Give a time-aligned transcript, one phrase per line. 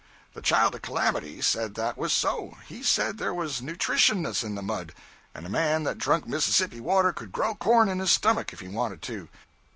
[0.33, 4.63] The Child of Calamity said that was so; he said there was nutritiousness in the
[4.63, 4.95] mud,
[5.35, 8.67] and a man that drunk Mississippi water could grow corn in his stomach if he
[8.67, 9.29] wanted to.